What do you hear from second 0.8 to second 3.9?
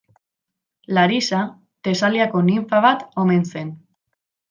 Larisa Tesaliako ninfa bat omen zen.